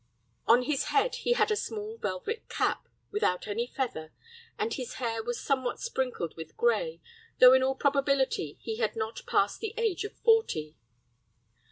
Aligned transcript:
On 0.47 0.63
his 0.63 0.85
head 0.85 1.13
he 1.17 1.33
had 1.33 1.51
a 1.51 1.55
small 1.55 1.95
velvet 1.97 2.49
cap, 2.49 2.87
without 3.11 3.47
any 3.47 3.67
feather, 3.67 4.11
and 4.57 4.73
his 4.73 4.95
hair 4.95 5.21
was 5.23 5.39
somewhat 5.39 5.79
sprinkled 5.79 6.35
with 6.35 6.57
gray, 6.57 6.99
though 7.37 7.53
in 7.53 7.61
all 7.61 7.75
probability 7.75 8.57
he 8.61 8.77
had 8.77 8.95
not 8.95 9.21
passed 9.27 9.59
the 9.59 9.75
age 9.77 10.03
of 10.03 10.15
forty. 10.25 10.75